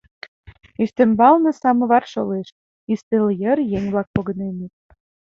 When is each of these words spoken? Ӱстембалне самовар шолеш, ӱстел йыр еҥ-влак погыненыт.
Ӱстембалне 0.83 1.51
самовар 1.61 2.03
шолеш, 2.11 2.47
ӱстел 2.91 3.25
йыр 3.41 3.59
еҥ-влак 3.77 4.07
погыненыт. 4.15 4.73